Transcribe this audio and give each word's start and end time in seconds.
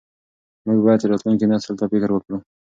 موږ 0.65 0.79
باید 0.85 1.07
راتلونکي 1.11 1.45
نسل 1.51 1.73
ته 1.79 1.85
فکر 1.91 2.09
وکړو. 2.11 2.37